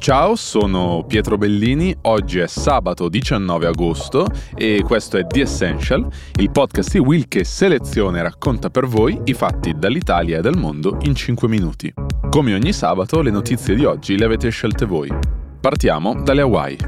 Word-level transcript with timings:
Ciao, 0.00 0.34
sono 0.34 1.04
Pietro 1.06 1.36
Bellini, 1.36 1.94
oggi 2.04 2.38
è 2.38 2.46
sabato 2.46 3.10
19 3.10 3.66
agosto 3.66 4.26
e 4.54 4.82
questo 4.82 5.18
è 5.18 5.26
The 5.26 5.42
Essential, 5.42 6.08
il 6.36 6.50
podcast 6.50 6.92
di 6.92 6.98
Will 7.00 7.28
che 7.28 7.44
seleziona 7.44 8.20
e 8.20 8.22
racconta 8.22 8.70
per 8.70 8.86
voi 8.86 9.20
i 9.24 9.34
fatti 9.34 9.74
dall'Italia 9.76 10.38
e 10.38 10.40
dal 10.40 10.56
mondo 10.56 10.96
in 11.02 11.14
5 11.14 11.46
minuti. 11.48 11.92
Come 12.30 12.54
ogni 12.54 12.72
sabato, 12.72 13.20
le 13.20 13.30
notizie 13.30 13.74
di 13.74 13.84
oggi 13.84 14.16
le 14.16 14.24
avete 14.24 14.48
scelte 14.48 14.86
voi. 14.86 15.12
Partiamo 15.60 16.22
dalle 16.22 16.40
Hawaii. 16.40 16.78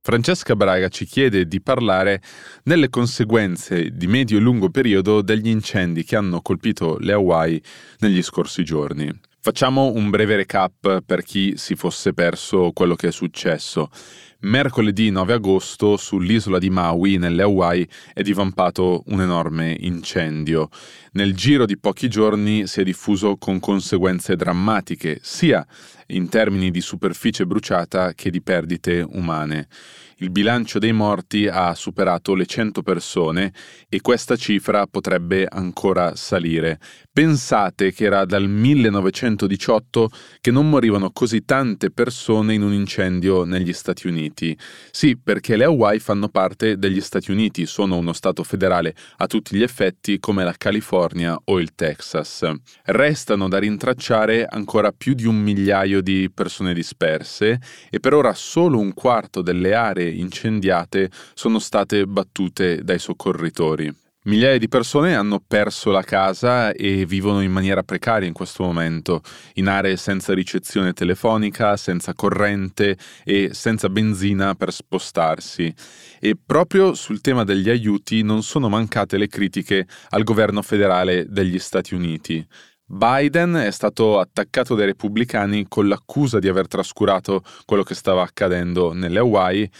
Francesca 0.00 0.56
Braga 0.56 0.88
ci 0.88 1.04
chiede 1.04 1.46
di 1.46 1.60
parlare 1.60 2.22
delle 2.62 2.88
conseguenze 2.88 3.90
di 3.90 4.06
medio 4.06 4.38
e 4.38 4.40
lungo 4.40 4.70
periodo 4.70 5.20
degli 5.20 5.48
incendi 5.48 6.02
che 6.02 6.16
hanno 6.16 6.40
colpito 6.40 6.96
le 6.98 7.12
Hawaii 7.12 7.62
negli 7.98 8.22
scorsi 8.22 8.64
giorni. 8.64 9.32
Facciamo 9.44 9.92
un 9.94 10.08
breve 10.08 10.36
recap 10.36 11.02
per 11.04 11.22
chi 11.22 11.58
si 11.58 11.74
fosse 11.74 12.14
perso 12.14 12.70
quello 12.72 12.94
che 12.94 13.08
è 13.08 13.12
successo. 13.12 13.90
Mercoledì 14.44 15.08
9 15.08 15.32
agosto 15.32 15.96
sull'isola 15.96 16.58
di 16.58 16.68
Maui, 16.68 17.16
nelle 17.16 17.40
Hawaii, 17.40 17.88
è 18.12 18.20
divampato 18.20 19.02
un 19.06 19.22
enorme 19.22 19.74
incendio. 19.80 20.68
Nel 21.12 21.34
giro 21.34 21.64
di 21.64 21.78
pochi 21.78 22.10
giorni 22.10 22.66
si 22.66 22.82
è 22.82 22.84
diffuso 22.84 23.36
con 23.38 23.58
conseguenze 23.58 24.36
drammatiche, 24.36 25.18
sia 25.22 25.66
in 26.08 26.28
termini 26.28 26.70
di 26.70 26.82
superficie 26.82 27.46
bruciata 27.46 28.12
che 28.12 28.28
di 28.28 28.42
perdite 28.42 29.00
umane 29.12 29.68
il 30.18 30.30
bilancio 30.30 30.78
dei 30.78 30.92
morti 30.92 31.48
ha 31.48 31.74
superato 31.74 32.34
le 32.34 32.46
100 32.46 32.82
persone 32.82 33.52
e 33.88 34.00
questa 34.00 34.36
cifra 34.36 34.86
potrebbe 34.86 35.46
ancora 35.46 36.14
salire. 36.14 36.78
Pensate 37.12 37.92
che 37.92 38.04
era 38.04 38.24
dal 38.24 38.48
1918 38.48 40.10
che 40.40 40.50
non 40.50 40.68
morivano 40.68 41.10
così 41.10 41.44
tante 41.44 41.90
persone 41.90 42.54
in 42.54 42.62
un 42.62 42.72
incendio 42.72 43.44
negli 43.44 43.72
Stati 43.72 44.06
Uniti. 44.06 44.33
Sì, 44.90 45.16
perché 45.16 45.56
le 45.56 45.64
Hawaii 45.64 45.98
fanno 45.98 46.28
parte 46.28 46.76
degli 46.76 47.00
Stati 47.00 47.30
Uniti, 47.30 47.66
sono 47.66 47.96
uno 47.96 48.12
Stato 48.12 48.42
federale 48.42 48.94
a 49.18 49.26
tutti 49.26 49.56
gli 49.56 49.62
effetti 49.62 50.18
come 50.18 50.44
la 50.44 50.54
California 50.56 51.38
o 51.44 51.60
il 51.60 51.74
Texas. 51.74 52.50
Restano 52.84 53.48
da 53.48 53.58
rintracciare 53.58 54.44
ancora 54.44 54.92
più 54.92 55.14
di 55.14 55.26
un 55.26 55.36
migliaio 55.36 56.00
di 56.00 56.30
persone 56.32 56.74
disperse 56.74 57.60
e 57.90 58.00
per 58.00 58.14
ora 58.14 58.34
solo 58.34 58.78
un 58.78 58.92
quarto 58.92 59.40
delle 59.42 59.74
aree 59.74 60.10
incendiate 60.10 61.10
sono 61.34 61.58
state 61.58 62.06
battute 62.06 62.82
dai 62.82 62.98
soccorritori. 62.98 64.02
Migliaia 64.26 64.56
di 64.56 64.68
persone 64.68 65.14
hanno 65.14 65.38
perso 65.38 65.90
la 65.90 66.00
casa 66.00 66.72
e 66.72 67.04
vivono 67.04 67.42
in 67.42 67.52
maniera 67.52 67.82
precaria 67.82 68.26
in 68.26 68.32
questo 68.32 68.62
momento, 68.62 69.20
in 69.54 69.68
aree 69.68 69.98
senza 69.98 70.32
ricezione 70.32 70.94
telefonica, 70.94 71.76
senza 71.76 72.14
corrente 72.14 72.96
e 73.22 73.50
senza 73.52 73.90
benzina 73.90 74.54
per 74.54 74.72
spostarsi. 74.72 75.70
E 76.18 76.38
proprio 76.42 76.94
sul 76.94 77.20
tema 77.20 77.44
degli 77.44 77.68
aiuti 77.68 78.22
non 78.22 78.42
sono 78.42 78.70
mancate 78.70 79.18
le 79.18 79.28
critiche 79.28 79.86
al 80.08 80.22
governo 80.22 80.62
federale 80.62 81.26
degli 81.28 81.58
Stati 81.58 81.92
Uniti. 81.94 82.42
Biden 82.86 83.52
è 83.54 83.70
stato 83.70 84.18
attaccato 84.18 84.74
dai 84.74 84.86
repubblicani 84.86 85.66
con 85.68 85.86
l'accusa 85.86 86.38
di 86.38 86.48
aver 86.48 86.66
trascurato 86.66 87.42
quello 87.66 87.82
che 87.82 87.94
stava 87.94 88.22
accadendo 88.22 88.94
nelle 88.94 89.18
Hawaii, 89.18 89.70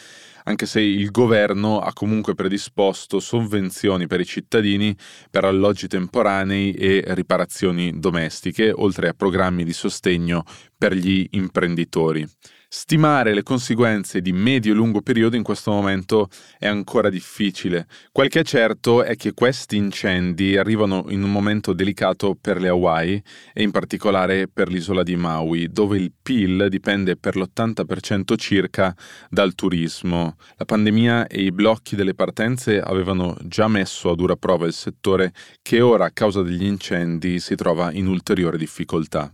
anche 0.44 0.66
se 0.66 0.80
il 0.80 1.10
governo 1.10 1.80
ha 1.80 1.92
comunque 1.92 2.34
predisposto 2.34 3.20
sovvenzioni 3.20 4.06
per 4.06 4.20
i 4.20 4.26
cittadini 4.26 4.96
per 5.30 5.44
alloggi 5.44 5.88
temporanei 5.88 6.72
e 6.72 7.02
riparazioni 7.08 7.98
domestiche, 7.98 8.70
oltre 8.70 9.08
a 9.08 9.14
programmi 9.14 9.64
di 9.64 9.72
sostegno 9.72 10.44
per 10.76 10.94
gli 10.94 11.26
imprenditori. 11.32 12.26
Stimare 12.76 13.34
le 13.34 13.44
conseguenze 13.44 14.20
di 14.20 14.32
medio 14.32 14.72
e 14.72 14.74
lungo 14.74 15.00
periodo 15.00 15.36
in 15.36 15.44
questo 15.44 15.70
momento 15.70 16.28
è 16.58 16.66
ancora 16.66 17.08
difficile. 17.08 17.86
Quel 18.10 18.28
che 18.28 18.40
è 18.40 18.44
certo 18.44 19.04
è 19.04 19.14
che 19.14 19.32
questi 19.32 19.76
incendi 19.76 20.56
arrivano 20.56 21.04
in 21.10 21.22
un 21.22 21.30
momento 21.30 21.72
delicato 21.72 22.36
per 22.38 22.60
le 22.60 22.66
Hawaii 22.66 23.22
e 23.52 23.62
in 23.62 23.70
particolare 23.70 24.48
per 24.48 24.68
l'isola 24.68 25.04
di 25.04 25.14
Maui, 25.14 25.68
dove 25.70 25.98
il 25.98 26.12
PIL 26.20 26.66
dipende 26.68 27.16
per 27.16 27.36
l'80% 27.36 28.36
circa 28.36 28.92
dal 29.30 29.54
turismo. 29.54 30.34
La 30.56 30.64
pandemia 30.64 31.28
e 31.28 31.42
i 31.42 31.52
blocchi 31.52 31.94
delle 31.94 32.14
partenze 32.14 32.80
avevano 32.80 33.36
già 33.42 33.68
messo 33.68 34.10
a 34.10 34.16
dura 34.16 34.34
prova 34.34 34.66
il 34.66 34.72
settore 34.72 35.32
che 35.62 35.80
ora 35.80 36.06
a 36.06 36.10
causa 36.10 36.42
degli 36.42 36.64
incendi 36.64 37.38
si 37.38 37.54
trova 37.54 37.92
in 37.92 38.08
ulteriore 38.08 38.58
difficoltà. 38.58 39.30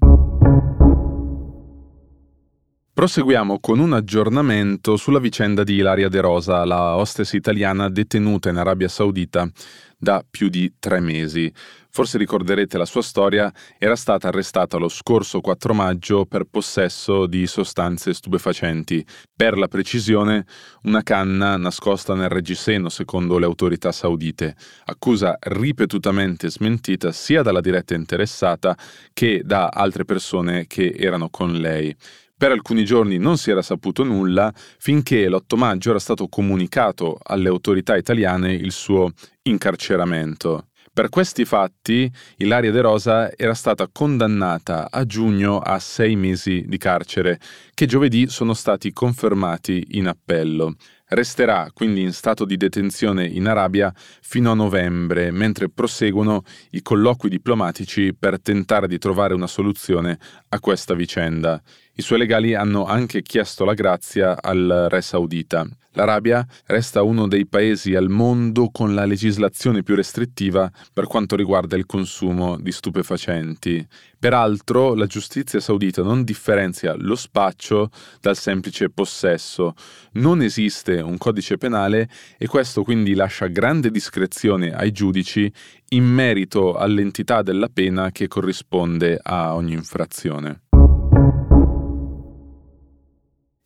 Proseguiamo 3.01 3.61
con 3.61 3.79
un 3.79 3.95
aggiornamento 3.95 4.99
sulla 4.99 5.21
vicenda 5.21 5.65
di 5.65 5.77
Ilaria 5.77 6.11
De 6.11 6.21
Rosa, 6.21 6.67
la 6.67 6.97
hostess 6.97 7.33
italiana 7.33 7.89
detenuta 7.89 8.51
in 8.51 8.59
Arabia 8.59 8.89
Saudita 8.89 9.49
da 9.97 10.23
più 10.29 10.51
di 10.51 10.75
tre 10.79 11.01
mesi. 11.01 11.51
Forse 11.89 12.19
ricorderete 12.19 12.77
la 12.77 12.85
sua 12.85 13.01
storia, 13.01 13.51
era 13.79 13.97
stata 13.97 14.29
arrestata 14.29 14.77
lo 14.77 14.89
scorso 14.89 15.41
4 15.41 15.73
maggio 15.73 16.27
per 16.27 16.45
possesso 16.45 17.25
di 17.25 17.47
sostanze 17.47 18.13
stupefacenti, 18.13 19.03
per 19.35 19.57
la 19.57 19.67
precisione 19.67 20.45
una 20.83 21.03
canna 21.03 21.57
nascosta 21.57 22.15
nel 22.15 22.29
reggiseno 22.29 22.91
secondo 22.91 23.39
le 23.39 23.47
autorità 23.47 23.93
saudite, 23.93 24.55
accusa 24.85 25.39
ripetutamente 25.41 26.51
smentita 26.51 27.13
sia 27.13 27.41
dalla 27.41 27.63
diretta 27.63 27.95
interessata 27.95 28.77
che 29.15 29.41
da 29.43 29.69
altre 29.69 30.05
persone 30.05 30.67
che 30.67 30.95
erano 30.95 31.31
con 31.31 31.55
lei. 31.55 31.97
Per 32.41 32.51
alcuni 32.51 32.87
giorni 32.87 33.19
non 33.19 33.37
si 33.37 33.51
era 33.51 33.61
saputo 33.61 34.03
nulla 34.03 34.51
finché 34.55 35.29
l'8 35.29 35.59
maggio 35.59 35.91
era 35.91 35.99
stato 35.99 36.27
comunicato 36.27 37.19
alle 37.23 37.51
autorità 37.51 37.99
italiane 37.99 38.55
il 38.55 38.73
suo 38.73 39.11
incarceramento. 39.43 40.69
Per 40.91 41.11
questi 41.11 41.45
fatti, 41.45 42.11
Ilaria 42.39 42.73
De 42.73 42.81
Rosa 42.81 43.31
era 43.37 43.53
stata 43.53 43.89
condannata 43.93 44.89
a 44.91 45.05
giugno 45.05 45.59
a 45.59 45.79
sei 45.79 46.17
mesi 46.17 46.65
di 46.67 46.79
carcere, 46.79 47.39
che 47.75 47.85
giovedì 47.85 48.27
sono 48.29 48.55
stati 48.55 48.91
confermati 48.91 49.89
in 49.91 50.09
appello. 50.09 50.77
Resterà 51.09 51.69
quindi 51.75 52.03
in 52.03 52.13
stato 52.13 52.45
di 52.45 52.57
detenzione 52.57 53.27
in 53.27 53.49
Arabia 53.49 53.93
fino 53.95 54.51
a 54.51 54.55
novembre, 54.55 55.31
mentre 55.31 55.69
proseguono 55.69 56.43
i 56.71 56.83
colloqui 56.83 57.29
diplomatici 57.29 58.15
per 58.15 58.41
tentare 58.41 58.89
di 58.89 58.97
trovare 58.99 59.35
una 59.35 59.47
soluzione 59.47 60.19
a 60.49 60.59
questa 60.61 60.95
vicenda. 60.95 61.61
I 61.95 62.03
suoi 62.03 62.19
legali 62.19 62.55
hanno 62.55 62.85
anche 62.85 63.23
chiesto 63.23 63.65
la 63.65 63.75
grazia 63.75 64.41
al 64.41 64.87
re 64.89 65.03
saudita. 65.03 65.67
L'Arabia 65.95 66.47
resta 66.67 67.03
uno 67.03 67.27
dei 67.27 67.47
paesi 67.47 67.97
al 67.97 68.09
mondo 68.09 68.71
con 68.71 68.95
la 68.95 69.05
legislazione 69.05 69.83
più 69.83 69.97
restrittiva 69.97 70.71
per 70.93 71.07
quanto 71.07 71.35
riguarda 71.35 71.77
il 71.77 71.85
consumo 71.85 72.57
di 72.59 72.71
stupefacenti. 72.71 73.85
Peraltro, 74.17 74.95
la 74.95 75.07
giustizia 75.07 75.59
saudita 75.59 76.03
non 76.03 76.23
differenzia 76.23 76.95
lo 76.97 77.17
spaccio 77.17 77.91
dal 78.21 78.37
semplice 78.37 78.89
possesso. 78.89 79.75
Non 80.13 80.43
esiste 80.43 81.01
un 81.01 81.19
codice 81.19 81.57
penale 81.59 82.09
e 82.39 82.47
questo 82.47 82.85
quindi 82.85 83.15
lascia 83.15 83.49
grande 83.49 83.91
discrezione 83.91 84.73
ai 84.73 84.93
giudici 84.93 85.53
in 85.89 86.05
merito 86.05 86.77
all'entità 86.77 87.43
della 87.43 87.69
pena 87.69 88.13
che 88.13 88.29
corrisponde 88.29 89.19
a 89.21 89.57
ogni 89.57 89.73
infrazione. 89.73 90.70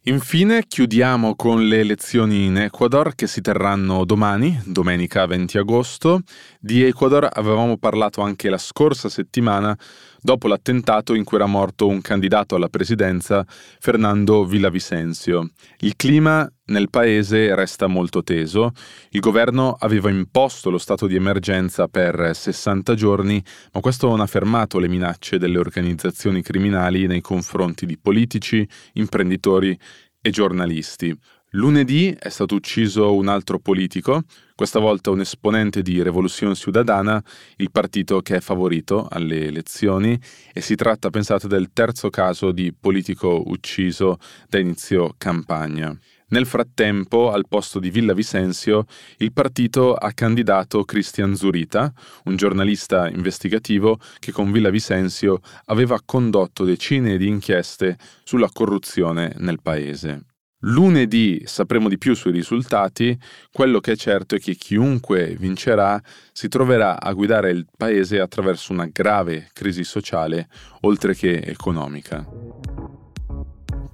Infine 0.06 0.65
chiudiamo 0.69 1.34
con 1.34 1.66
le 1.66 1.81
elezioni 1.81 2.44
in 2.44 2.59
Ecuador 2.59 3.15
che 3.15 3.26
si 3.26 3.41
terranno 3.41 4.04
domani, 4.04 4.60
domenica 4.66 5.25
20 5.25 5.56
agosto. 5.56 6.20
Di 6.60 6.82
Ecuador 6.82 7.26
avevamo 7.32 7.78
parlato 7.78 8.20
anche 8.20 8.50
la 8.50 8.59
scorsa 8.59 9.09
settimana 9.09 9.74
dopo 10.21 10.47
l'attentato 10.47 11.15
in 11.15 11.24
cui 11.24 11.39
era 11.39 11.47
morto 11.47 11.89
un 11.89 12.03
candidato 12.03 12.54
alla 12.54 12.68
presidenza, 12.68 13.47
Fernando 13.47 14.45
Villavicencio. 14.45 15.48
Il 15.78 15.97
clima 15.97 16.47
nel 16.66 16.89
paese 16.89 17.55
resta 17.55 17.87
molto 17.87 18.22
teso. 18.22 18.72
Il 19.11 19.21
governo 19.21 19.77
aveva 19.78 20.11
imposto 20.11 20.71
lo 20.71 20.78
stato 20.78 21.07
di 21.07 21.15
emergenza 21.15 21.89
per 21.89 22.31
60 22.34 22.95
giorni, 22.95 23.43
ma 23.72 23.81
questo 23.81 24.09
non 24.09 24.21
ha 24.21 24.27
fermato 24.27 24.78
le 24.78 24.89
minacce 24.89 25.39
delle 25.39 25.59
organizzazioni 25.59 26.43
criminali 26.43 27.07
nei 27.07 27.21
confronti 27.21 27.87
di 27.87 27.99
politici, 27.99 28.66
imprenditori 28.95 29.78
e 30.21 30.31
giornalisti. 30.31 31.16
Lunedì 31.57 32.13
è 32.19 32.31
stato 32.31 32.57
ucciso 32.57 33.15
un 33.15 33.28
altro 33.28 33.60
politico, 33.60 34.22
questa 34.57 34.81
volta 34.81 35.10
un 35.10 35.21
esponente 35.21 35.83
di 35.83 36.03
Revoluzione 36.03 36.57
Ciudadana, 36.57 37.22
il 37.59 37.71
partito 37.71 38.22
che 38.22 38.37
è 38.37 38.41
favorito 38.41 39.07
alle 39.09 39.47
elezioni, 39.47 40.19
e 40.53 40.60
si 40.60 40.75
tratta, 40.75 41.10
pensate, 41.10 41.47
del 41.47 41.71
terzo 41.72 42.10
caso 42.10 42.51
di 42.51 42.75
politico 42.75 43.41
ucciso 43.47 44.19
da 44.49 44.59
inizio 44.59 45.15
campagna. 45.17 45.97
Nel 46.34 46.47
frattempo, 46.47 47.31
al 47.31 47.47
posto 47.47 47.78
di 47.78 47.91
Villa 47.91 48.13
Visenzio, 48.13 48.86
il 49.19 49.33
partito 49.33 49.95
ha 49.95 50.10
candidato 50.10 50.83
Christian 50.83 51.36
Zurita, 51.36 51.92
un 52.25 52.34
giornalista 52.34 53.09
investigativo 53.09 54.01
che 54.19 54.33
con 54.33 54.51
Villa 54.51 54.71
Visenzio 54.71 55.39
aveva 55.66 56.01
condotto 56.04 56.65
decine 56.65 57.19
di 57.19 57.28
inchieste 57.28 57.97
sulla 58.25 58.51
corruzione 58.53 59.33
nel 59.39 59.60
paese. 59.63 60.25
Lunedì 60.66 61.42
sapremo 61.45 61.89
di 61.89 61.98
più 61.98 62.15
sui 62.16 62.33
risultati, 62.33 63.16
quello 63.53 63.78
che 63.78 63.92
è 63.92 63.97
certo 63.97 64.34
è 64.34 64.41
che 64.41 64.57
chiunque 64.57 65.36
vincerà 65.39 66.03
si 66.33 66.48
troverà 66.48 67.01
a 67.01 67.13
guidare 67.13 67.51
il 67.51 67.65
paese 67.77 68.19
attraverso 68.19 68.72
una 68.72 68.89
grave 68.91 69.51
crisi 69.53 69.84
sociale, 69.84 70.48
oltre 70.81 71.15
che 71.15 71.36
economica. 71.45 72.27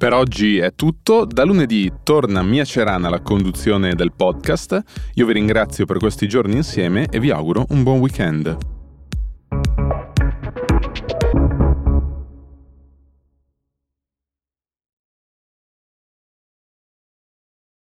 Per 0.00 0.14
oggi 0.14 0.56
è 0.56 0.74
tutto, 0.74 1.26
da 1.26 1.44
lunedì 1.44 1.92
torna 2.02 2.42
Mia 2.42 2.64
Cerana 2.64 3.08
alla 3.08 3.20
conduzione 3.20 3.94
del 3.94 4.12
podcast, 4.16 4.82
io 5.12 5.26
vi 5.26 5.34
ringrazio 5.34 5.84
per 5.84 5.98
questi 5.98 6.26
giorni 6.26 6.56
insieme 6.56 7.06
e 7.10 7.20
vi 7.20 7.30
auguro 7.30 7.66
un 7.68 7.82
buon 7.82 7.98
weekend. 7.98 8.69